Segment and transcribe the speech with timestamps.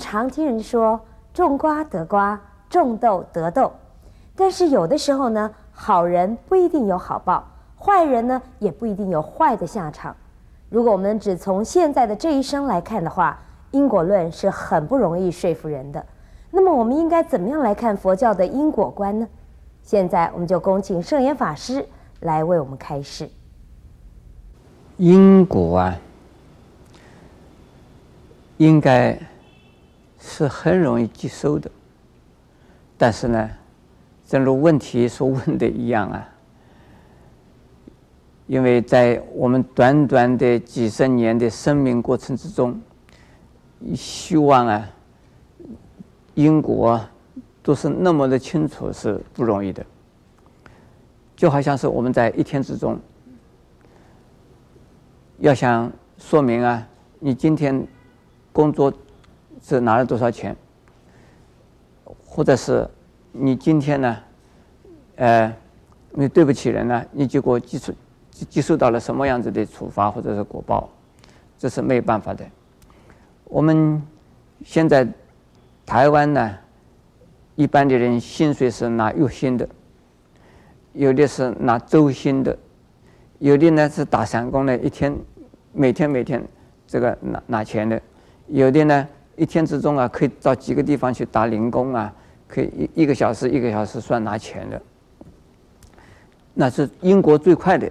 [0.00, 0.98] 常听人说
[1.32, 3.70] “种瓜得瓜，种豆得豆”，
[4.34, 7.46] 但是有的时候呢，好人不一定有好报，
[7.78, 10.16] 坏人呢也不一定有坏的下场。
[10.70, 13.38] 如果我们只从现在的这一生来看的话，
[13.70, 16.04] 因果论是很不容易说服人的。
[16.50, 19.28] 那么，我们应该怎么样来看佛教的因果观呢？
[19.82, 21.86] 现在，我们就恭请圣严法师
[22.20, 23.28] 来为我们开示。
[24.96, 25.96] 因果啊，
[28.58, 29.18] 应该
[30.20, 31.70] 是很容易接受的，
[32.98, 33.50] 但是呢，
[34.26, 36.28] 正如问题所问的一样啊，
[38.46, 42.78] 因为在我们短短的几十年的生命过程之中，
[43.96, 44.88] 希望啊，
[46.34, 47.00] 因果
[47.62, 49.84] 都是那么的清楚是不容易的，
[51.34, 52.98] 就好像是我们在一天之中。
[55.38, 56.86] 要想说明啊，
[57.18, 57.86] 你今天
[58.52, 58.92] 工作
[59.62, 60.56] 是拿了多少钱，
[62.26, 62.88] 或者是
[63.32, 64.16] 你今天呢，
[65.16, 65.54] 呃，
[66.12, 67.92] 你对不起人呢，你结果接受
[68.48, 70.88] 接受到了什么样子的处罚或者是果报，
[71.58, 72.44] 这是没有办法的。
[73.44, 74.02] 我们
[74.64, 75.06] 现在
[75.84, 76.56] 台湾呢，
[77.56, 79.68] 一般的人薪水是拿月薪的，
[80.92, 82.56] 有的是拿周薪的。
[83.38, 85.16] 有的呢是打散工的，一天
[85.72, 86.46] 每天每天
[86.86, 87.98] 这个拿拿钱的；
[88.48, 89.08] 有的呢
[89.40, 92.12] 一天之中啊可以到几个地方去打零工啊，
[92.46, 94.80] 可以一一个小时一个小时算拿钱的。
[96.52, 97.90] 那是英国最快的，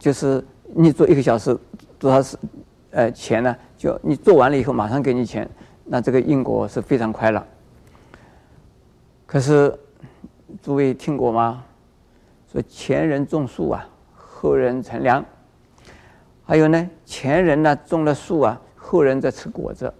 [0.00, 0.42] 就是
[0.74, 1.54] 你做一个小时
[1.98, 2.38] 多少是
[2.90, 3.54] 呃钱呢？
[3.76, 5.46] 就你做完了以后马上给你钱，
[5.84, 7.46] 那这个英国是非常快了。
[9.26, 9.78] 可是
[10.62, 11.62] 诸位听过吗？
[12.50, 13.86] 说前人种树啊。
[14.40, 15.24] 后人乘凉，
[16.44, 19.92] 还有呢，前人呢种了树啊，后人在吃果子，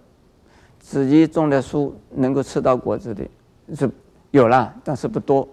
[0.89, 3.23] 自己种的树能够吃到果子的
[3.75, 3.87] 是
[4.31, 5.47] 有了，但是不多。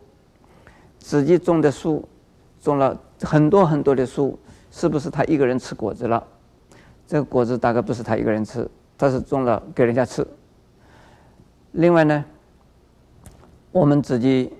[0.98, 2.08] 自己种的树，
[2.58, 4.38] 种了很多很多的树，
[4.70, 6.26] 是不是他一个人吃果子了？
[7.06, 8.66] 这个果子大概不是他一个人吃，
[8.96, 10.26] 他是种了给人家吃。
[11.72, 12.24] 另外呢，
[13.72, 14.50] 我们自己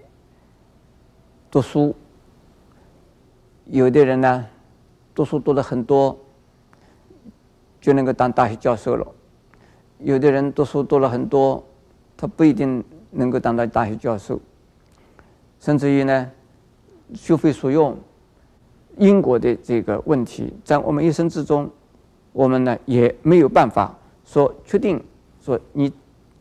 [1.51, 1.97] 读书。
[3.65, 4.47] 有的人呢，
[5.15, 6.19] 读书读了很多，
[7.81, 9.07] 就能够当大学教授了；
[9.99, 11.65] 有的人读书读了很多，
[12.17, 14.41] 他不一定能够当到大学教授。
[15.59, 16.31] 甚至于呢，
[17.15, 17.97] 学非所用，
[18.99, 21.69] 因果的这个问题，在我们一生之中，
[22.33, 25.03] 我们呢也没有办法说确定
[25.41, 25.93] 说你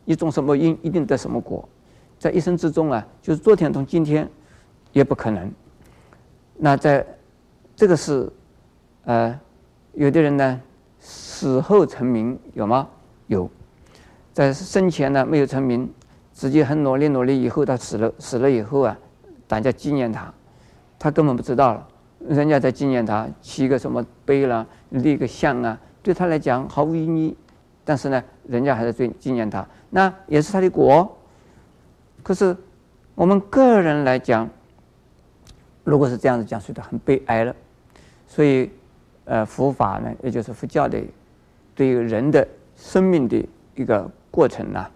[0.04, 1.66] 你种什么因一定得什么果，
[2.18, 4.28] 在一生之中啊，就是昨天同今天
[4.92, 5.50] 也不可能。
[6.58, 7.04] 那在
[7.74, 8.30] 这个是，
[9.04, 9.38] 呃，
[9.94, 10.60] 有的人呢，
[11.00, 12.86] 死后成名有吗？
[13.26, 13.50] 有，
[14.32, 15.92] 在生前呢没有成名，
[16.32, 18.96] 自己很努力努力，以后他死了死了以后啊，
[19.46, 20.32] 大家纪念他，
[20.98, 21.88] 他根本不知道了，
[22.28, 27.36] 人家在纪念他，起个什么碑啦，立个像啊，对他来讲毫无意义，
[27.84, 31.16] 但是呢，人家还在最纪念他，那也是他的果。
[32.22, 32.56] 可是
[33.14, 34.48] 我们个人来讲，
[35.84, 37.54] 如果是这样子讲，觉得很悲哀了。
[38.28, 38.70] 所以，
[39.24, 41.00] 呃，佛法呢，也就是佛教的，
[41.76, 43.44] 对于人的生命的
[43.74, 44.86] 一个过程呢，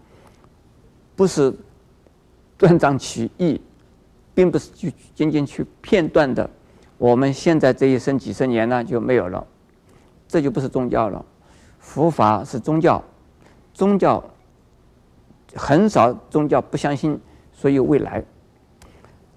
[1.16, 1.52] 不是
[2.56, 3.60] 断章取义，
[4.34, 6.48] 并不是去仅仅去片段的。
[6.98, 9.46] 我们现在这一生几十年呢就没有了，
[10.28, 11.24] 这就不是宗教了。
[11.78, 13.02] 佛法是宗教，
[13.72, 14.22] 宗教
[15.54, 17.18] 很少宗教不相信
[17.52, 18.22] 所有未来。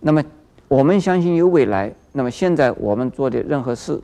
[0.01, 0.21] 那么
[0.67, 1.93] 我们相信有未来。
[2.11, 3.99] 那么现在我们做的任何事，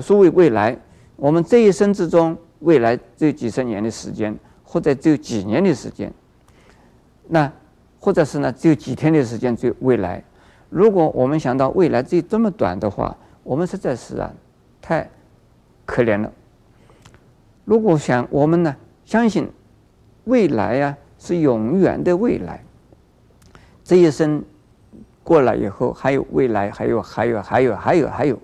[0.00, 0.76] 所谓未来，
[1.14, 6.12] 我们这一生之中，未来只有几十年的时间，或者只有几年的时间，
[7.28, 7.50] 那
[8.00, 10.22] 或者是呢，只有几天的时间，只有未来。
[10.70, 14.32] 如果我们想到未来只有这么短的话，我们实在是啊，
[14.80, 15.08] 太
[15.84, 16.32] 可怜了。
[17.64, 19.48] 如果想我们呢，相信
[20.24, 22.62] 未来呀、啊、是永远的未来，
[23.84, 24.44] 这一生。
[25.26, 28.38] 过了以后还有未来，还有还有还有还有还有，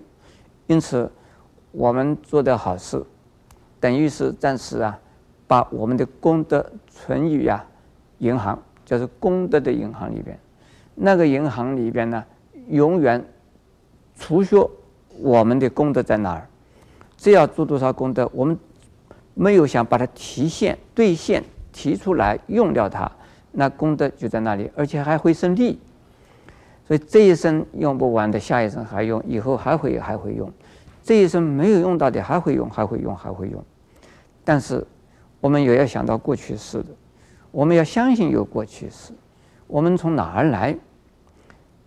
[0.67, 1.09] 因此
[1.71, 3.01] 我们做的好事，
[3.83, 4.97] 等于是暂时啊，
[5.45, 7.61] 把我们的功德存于啊
[8.19, 10.39] 银行，就是功德的银行里边。
[10.95, 12.23] 那个银行里边呢，
[12.69, 13.21] 永远
[14.17, 14.55] 储蓄
[15.19, 16.47] 我们的功德在哪儿？
[17.17, 18.57] 只要做多少功德，我们
[19.33, 21.43] 没有想把它提现兑现
[21.73, 23.11] 提出来用掉它，
[23.51, 25.77] 那功德就在那里，而且还会生利。
[26.87, 30.49] 所以这一生用不完的，下一生还用，以后还会还会用。
[31.03, 33.61] 这一生没有用到的，还会用，还会用，还会用。
[34.43, 34.85] 但是
[35.39, 36.89] 我们也要想到过去式的，
[37.51, 39.13] 我们要相信有过去式。
[39.67, 40.77] 我们从哪儿来？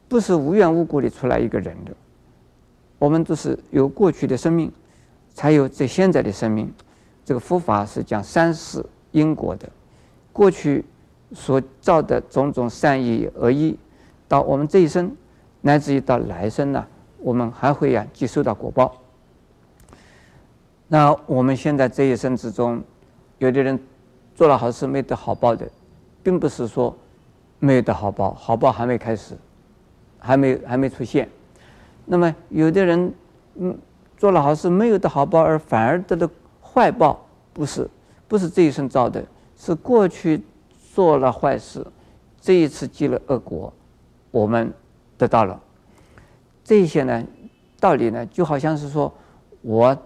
[0.08, 1.92] 不是无缘无故的出来一个人的。
[2.98, 4.72] 我们都是有过去的生命，
[5.34, 6.72] 才有这现在的生命。
[7.24, 9.68] 这个佛法是讲三世因果的，
[10.32, 10.84] 过去
[11.32, 13.76] 所造的种种善意恶意，
[14.28, 15.14] 到我们这一生，
[15.60, 16.86] 乃至于到来生呢，
[17.18, 18.96] 我们还会呀、啊，接受到果报。
[20.88, 22.80] 那我们现在这一生之中，
[23.38, 23.76] 有的人
[24.36, 25.68] 做了好事没得好报的，
[26.22, 26.96] 并不是说
[27.58, 29.34] 没有得好报，好报还没开始，
[30.18, 31.28] 还没还没出现。
[32.04, 33.12] 那么有的人
[33.56, 33.76] 嗯
[34.16, 36.30] 做了好事没有得好报，而反而得的
[36.62, 37.20] 坏报，
[37.52, 37.90] 不是
[38.28, 39.24] 不是这一生造的，
[39.58, 40.40] 是过去
[40.94, 41.84] 做了坏事，
[42.40, 43.72] 这一次积了恶果，
[44.30, 44.72] 我们
[45.18, 45.60] 得到了。
[46.62, 47.24] 这些呢
[47.80, 49.12] 道理呢，就好像是说
[49.62, 49.96] 我。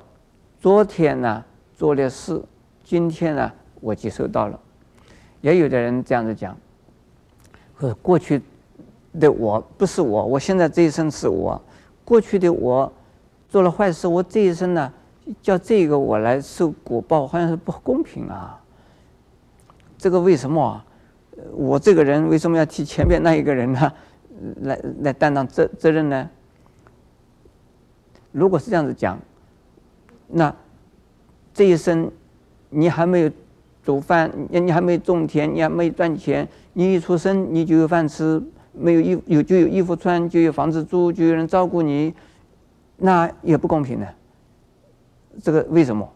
[0.60, 1.42] 昨天呢
[1.74, 2.38] 做了事，
[2.84, 4.60] 今天呢我接受到了。
[5.40, 6.54] 也有的人这样子讲，
[7.74, 8.42] 和过去
[9.18, 11.58] 的我不是我，我现在这一生是我。
[12.04, 12.92] 过去的我
[13.48, 14.92] 做了坏事，我这一生呢
[15.40, 18.62] 叫这个我来受果报，好像是不公平啊。
[19.96, 20.84] 这个为什么啊？
[21.52, 23.90] 我这个人为什么要替前面那一个人呢
[24.60, 26.28] 来来担当责责任呢？
[28.30, 29.18] 如果是这样子讲。
[30.32, 30.54] 那
[31.52, 32.10] 这一生，
[32.70, 33.30] 你还没有
[33.82, 38.42] 煮饭，你你还没种田，你还没赚钱，你一出生你就有饭吃，
[38.72, 42.14] 没有衣有就有衣服穿，就有房子住，就有人照顾你，
[42.96, 44.06] 那也不公平的。
[45.42, 46.08] 这个为什么？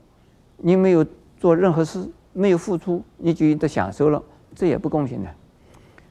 [0.58, 1.04] 你没有
[1.38, 4.22] 做任何事，没有付出，你就得享受了，
[4.54, 5.28] 这也不公平的。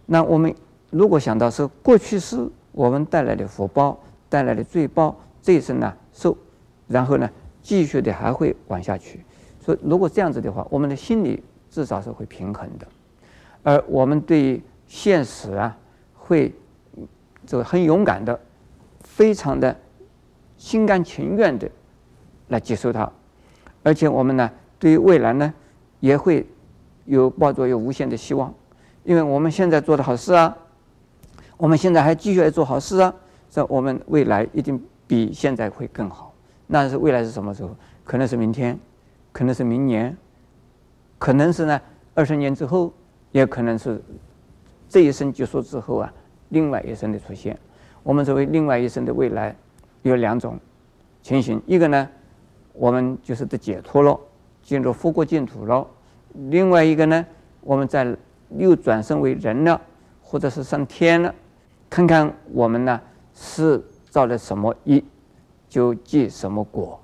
[0.06, 0.54] 那我们
[0.90, 3.98] 如果想到是过去是我们带来的福报，
[4.28, 6.38] 带来的罪报，这一生呢受，
[6.88, 7.30] 然后呢？
[7.64, 9.24] 继续的还会往下去，
[9.62, 12.86] 所以如果这样子的话，我们的心理至少是会平衡的，
[13.64, 15.76] 而我们对于现实啊，
[16.14, 16.54] 会
[17.48, 18.38] 这个很勇敢的，
[19.00, 19.74] 非常的
[20.58, 21.72] 心甘情愿的
[22.50, 23.10] 来接受它，
[23.82, 25.54] 而且我们呢，对于未来呢，
[26.02, 26.46] 也会
[27.06, 28.54] 有抱着有无限的希望，
[29.06, 30.54] 因为我们现在做的好事啊，
[31.56, 33.16] 我们现在还继续来做好事啊，
[33.50, 36.33] 这我们未来一定比现在会更好。
[36.68, 37.76] 那是未来是什么时候？
[38.04, 38.78] 可能是明天，
[39.32, 40.16] 可能是明年，
[41.18, 41.80] 可能是呢
[42.14, 42.92] 二十年之后，
[43.32, 44.02] 也可能是
[44.90, 46.14] 这一生结束之后啊，
[46.50, 47.58] 另外一生的出现。
[48.04, 49.56] 我们作为另外一生的未来，
[50.02, 50.60] 有两种
[51.22, 52.10] 情形：一个呢，
[52.74, 54.20] 我们就是得解脱了，
[54.62, 55.88] 进入佛国净土了；
[56.50, 57.26] 另外一个呢，
[57.62, 58.16] 我们在
[58.58, 59.80] 又转生为人了，
[60.22, 61.34] 或者是上天了，
[61.90, 63.00] 看看我们呢
[63.34, 65.02] 是造了什么业。
[65.74, 67.03] 就结什么果。